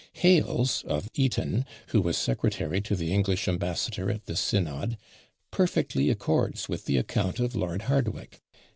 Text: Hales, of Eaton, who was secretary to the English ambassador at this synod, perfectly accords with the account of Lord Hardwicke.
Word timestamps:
Hales, 0.13 0.83
of 0.87 1.11
Eaton, 1.13 1.63
who 1.89 2.01
was 2.01 2.17
secretary 2.17 2.81
to 2.81 2.95
the 2.95 3.13
English 3.13 3.47
ambassador 3.47 4.09
at 4.09 4.25
this 4.25 4.39
synod, 4.39 4.97
perfectly 5.51 6.09
accords 6.09 6.67
with 6.67 6.85
the 6.85 6.97
account 6.97 7.39
of 7.39 7.53
Lord 7.53 7.83
Hardwicke. 7.83 8.41